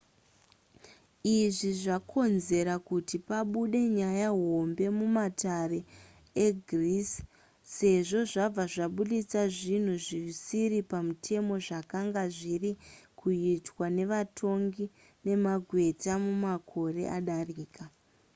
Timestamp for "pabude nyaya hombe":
3.27-4.85